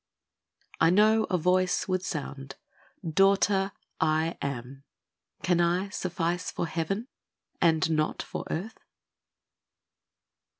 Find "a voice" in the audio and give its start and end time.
1.25-1.87